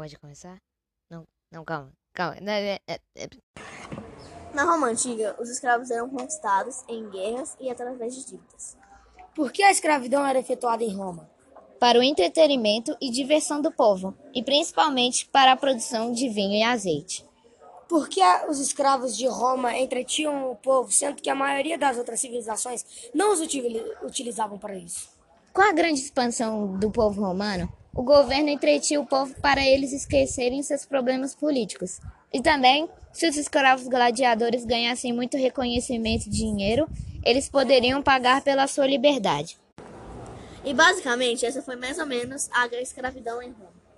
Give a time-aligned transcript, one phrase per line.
[0.00, 0.56] pode começar?
[1.10, 2.36] Não, não, calma, calma.
[2.50, 3.28] É, é, é...
[4.54, 8.78] Na Roma antiga, os escravos eram conquistados em guerras e através de dívidas.
[9.34, 11.30] Por que a escravidão era efetuada em Roma?
[11.78, 16.62] Para o entretenimento e diversão do povo, e principalmente para a produção de vinho e
[16.62, 17.26] azeite.
[17.86, 22.20] Por que os escravos de Roma entretinham o povo, sendo que a maioria das outras
[22.20, 25.10] civilizações não os utilizavam para isso?
[25.52, 27.70] Com a grande expansão do povo romano,
[28.00, 32.00] o governo entretinha o povo para eles esquecerem seus problemas políticos.
[32.32, 36.88] E também, se os escravos gladiadores ganhassem muito reconhecimento e dinheiro,
[37.22, 39.58] eles poderiam pagar pela sua liberdade.
[40.64, 43.89] E basicamente, essa foi mais ou menos a escravidão em Roma.